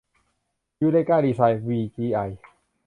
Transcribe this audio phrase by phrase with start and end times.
[0.81, 2.19] ยูเรกา ดีไซน์ วีจีไอ